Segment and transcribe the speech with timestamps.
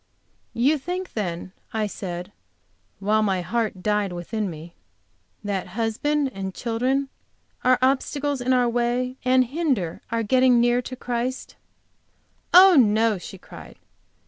[0.55, 2.31] "You think, then," I said,
[2.97, 4.73] while my heart died within me,
[5.43, 7.09] "that husband and children
[7.63, 11.55] are obstacles in our way, and hinder our getting near to Christ."
[12.51, 13.75] "Oh, no!" she cried.